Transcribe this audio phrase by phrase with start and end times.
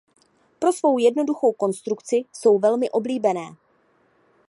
[0.59, 3.55] Pro svou jednoduchou konstrukci jsou velmi oblíbené.